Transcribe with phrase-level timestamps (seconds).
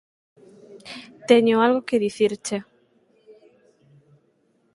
[1.29, 2.57] Teño algo que dicirche.